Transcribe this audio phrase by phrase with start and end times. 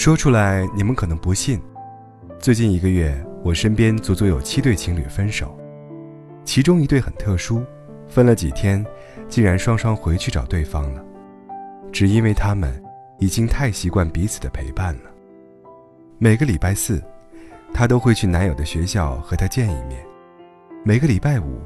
[0.00, 1.60] 说出来你们可能不信，
[2.38, 3.14] 最近一个月，
[3.44, 5.54] 我身边足足有七对情侣分手，
[6.42, 7.62] 其中一对很特殊，
[8.08, 8.82] 分了几天，
[9.28, 11.04] 竟然双双回去找对方了，
[11.92, 12.82] 只因为他们
[13.18, 15.10] 已经太习惯彼此的陪伴了。
[16.16, 17.04] 每个礼拜四，
[17.74, 19.98] 她都会去男友的学校和他见一面；
[20.82, 21.60] 每个礼拜五，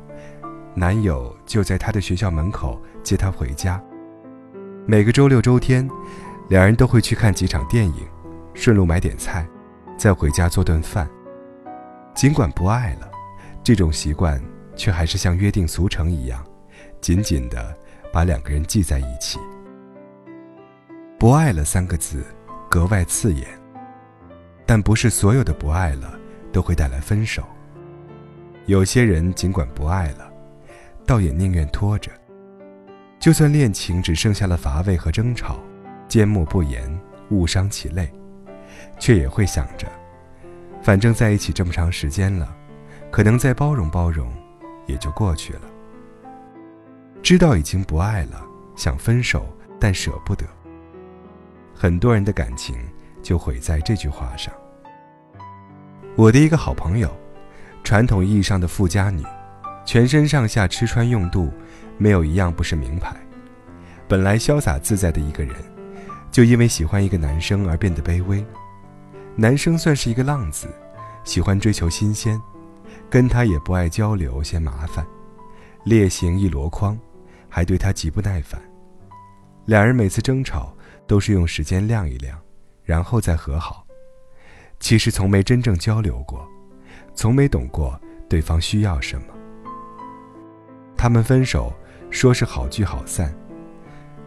[0.74, 3.80] 男友就在她的学校门口接她回家；
[4.86, 5.88] 每个周六周天，
[6.48, 7.94] 两人都会去看几场电影。
[8.54, 9.46] 顺路买点菜，
[9.98, 11.08] 再回家做顿饭。
[12.14, 13.10] 尽管不爱了，
[13.62, 14.40] 这种习惯
[14.76, 16.44] 却还是像约定俗成一样，
[17.00, 17.76] 紧紧地
[18.12, 19.38] 把两个人系在一起。
[21.18, 22.24] 不爱了三个字，
[22.70, 23.46] 格外刺眼。
[24.66, 26.18] 但不是所有的不爱了
[26.50, 27.42] 都会带来分手。
[28.66, 30.32] 有些人尽管不爱了，
[31.04, 32.10] 倒也宁愿拖着，
[33.18, 35.58] 就算恋情只剩下了乏味和争吵，
[36.08, 36.98] 缄默不言，
[37.30, 38.10] 误伤其类。
[38.98, 39.86] 却也会想着，
[40.82, 42.54] 反正在一起这么长时间了，
[43.10, 44.32] 可能再包容包容，
[44.86, 45.60] 也就过去了。
[47.22, 48.44] 知道已经不爱了，
[48.76, 49.46] 想分手，
[49.80, 50.44] 但舍不得。
[51.74, 52.76] 很多人的感情
[53.22, 54.52] 就毁在这句话上。
[56.16, 57.10] 我的一个好朋友，
[57.82, 59.24] 传统意义上的富家女，
[59.84, 61.52] 全身上下吃穿用度，
[61.98, 63.16] 没有一样不是名牌。
[64.06, 65.54] 本来潇洒自在的一个人，
[66.30, 68.44] 就因为喜欢一个男生而变得卑微。
[69.36, 70.68] 男生算是一个浪子，
[71.24, 72.40] 喜欢追求新鲜，
[73.10, 75.04] 跟他也不爱交流，嫌麻烦，
[75.84, 76.96] 烈行一箩筐，
[77.48, 78.60] 还对他极不耐烦。
[79.64, 80.72] 两人每次争吵
[81.06, 82.38] 都是用时间晾一晾，
[82.84, 83.84] 然后再和好，
[84.78, 86.48] 其实从没真正交流过，
[87.12, 89.26] 从没懂过对方需要什么。
[90.96, 91.72] 他们分手，
[92.08, 93.34] 说是好聚好散，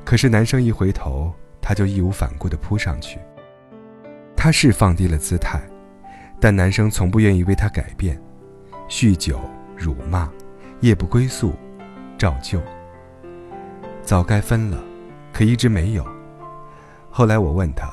[0.04, 3.18] 可是男生一回头，他就义无反顾地扑上去。
[4.38, 5.60] 他是放低了姿态，
[6.40, 8.22] 但男生从不愿意为他改变，
[8.88, 9.42] 酗酒、
[9.76, 10.32] 辱骂、
[10.82, 11.54] 夜不归宿，
[12.20, 12.62] 照旧。
[14.04, 14.82] 早该分了，
[15.34, 16.08] 可一直没有。
[17.10, 17.92] 后来我问他，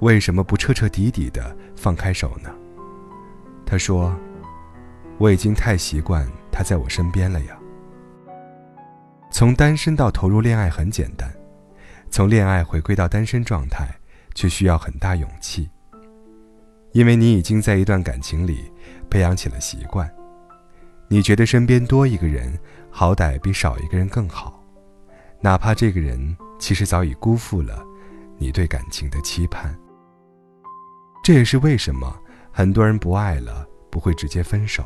[0.00, 2.50] 为什么不彻彻底底的放开手呢？
[3.64, 4.14] 他说
[5.16, 7.58] ：“我已经太习惯他在我身边了呀。”
[9.32, 11.32] 从单身到投入恋爱很简单，
[12.10, 13.88] 从恋爱回归到单身状态。
[14.34, 15.68] 却需要很大勇气，
[16.92, 18.70] 因为你已经在一段感情里
[19.10, 20.12] 培养起了习惯，
[21.08, 22.58] 你觉得身边多一个人，
[22.90, 24.62] 好歹比少一个人更好，
[25.40, 27.84] 哪怕这个人其实早已辜负了
[28.38, 29.76] 你对感情的期盼。
[31.22, 32.18] 这也是为什么
[32.50, 34.84] 很多人不爱了不会直接分手，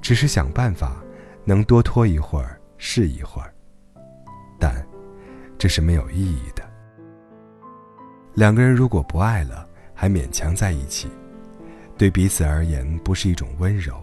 [0.00, 0.96] 只是想办法
[1.44, 3.52] 能多拖一会儿是一会儿，
[4.58, 4.86] 但
[5.58, 6.61] 这是没有意义的。
[8.34, 11.08] 两个人如果不爱了，还勉强在一起，
[11.98, 14.02] 对彼此而言不是一种温柔，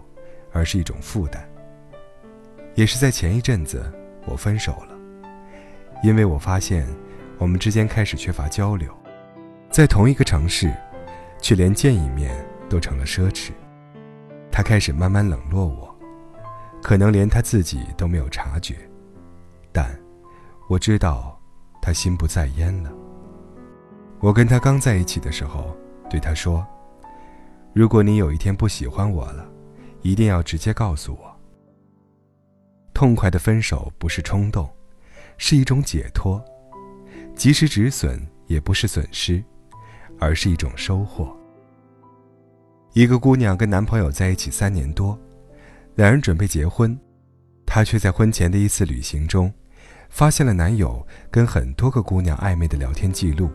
[0.52, 1.44] 而是一种负担。
[2.76, 3.92] 也是在前一阵子，
[4.26, 4.96] 我分手了，
[6.04, 6.86] 因为我发现
[7.38, 8.94] 我们之间开始缺乏交流，
[9.68, 10.72] 在同一个城市，
[11.42, 12.32] 却连见一面
[12.68, 13.50] 都成了奢侈。
[14.52, 15.92] 他开始慢慢冷落我，
[16.80, 18.76] 可能连他自己都没有察觉，
[19.72, 19.90] 但
[20.68, 21.36] 我知道
[21.82, 22.92] 他心不在焉了。
[24.20, 25.74] 我跟他刚在一起的时候，
[26.10, 26.66] 对他说
[27.72, 29.50] ：“如果你有一天不喜欢我了，
[30.02, 31.34] 一定要直接告诉我。”
[32.92, 34.68] 痛快的分手不是冲动，
[35.38, 36.38] 是一种解脱；
[37.34, 39.42] 及时止损也不是损失，
[40.18, 41.34] 而是一种收获。
[42.92, 45.18] 一个姑娘跟男朋友在一起三年多，
[45.94, 46.94] 两人准备结婚，
[47.64, 49.50] 她却在婚前的一次旅行中，
[50.10, 53.50] 发现了男友跟很多个姑娘暧昧的聊天记录。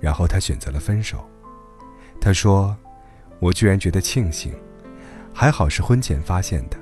[0.00, 1.28] 然后他选择了分手。
[2.20, 2.76] 他说
[3.38, 4.54] ：“我居然觉得庆幸，
[5.32, 6.78] 还好是婚前发现的，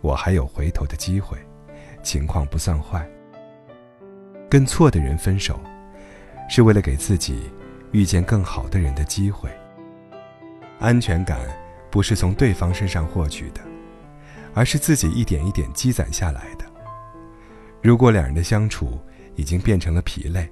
[0.00, 1.38] 我还有回头的机会，
[2.02, 3.08] 情况不算坏。
[4.50, 5.60] 跟错的人分手，
[6.48, 7.50] 是为了给自己
[7.92, 9.48] 遇见更好的人的机会。
[10.80, 11.38] 安全感
[11.90, 13.60] 不是从对方身上获取的，
[14.54, 16.64] 而是自己一点一点积攒下来的。
[17.80, 18.98] 如果两人的相处
[19.36, 20.50] 已经变成了疲累，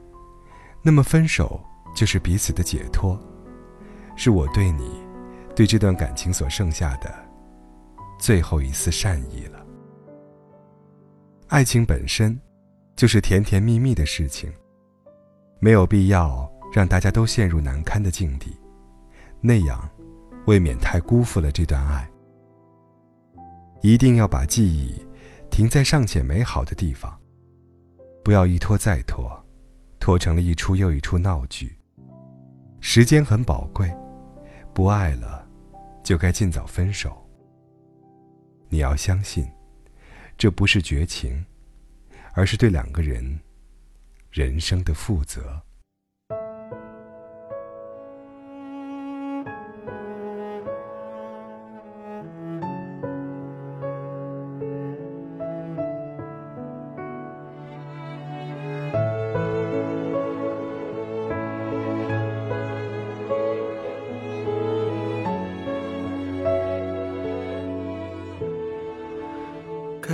[0.81, 1.61] 那么分手。”
[1.95, 3.19] 就是彼此的解脱，
[4.17, 5.03] 是我对你，
[5.55, 7.13] 对这段感情所剩下的
[8.19, 9.65] 最后一丝善意了。
[11.49, 12.41] 爱情本身，
[12.97, 14.51] 就是甜甜蜜蜜的事情，
[15.61, 18.57] 没有必要让大家都陷入难堪的境地，
[19.41, 19.87] 那样，
[20.47, 22.09] 未免太辜负了这段爱。
[23.83, 24.95] 一定要把记忆
[25.51, 27.21] 停在尚且美好的地方，
[28.25, 29.31] 不要一拖再拖，
[30.01, 31.77] 拖成了一出又一出闹剧。
[32.85, 33.89] 时间很宝贵，
[34.75, 35.49] 不爱了，
[36.03, 37.17] 就该尽早分手。
[38.69, 39.49] 你要相信，
[40.37, 41.47] 这不是绝情，
[42.35, 43.39] 而是对两个人
[44.33, 45.63] 人生的负责。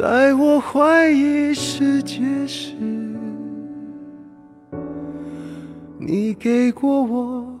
[0.00, 2.72] 在我怀疑世界时，
[5.98, 7.60] 你给过我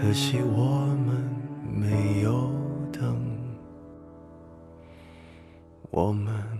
[0.00, 1.22] 可惜我们
[1.62, 2.50] 没有
[2.90, 3.20] 等，
[5.90, 6.59] 我们。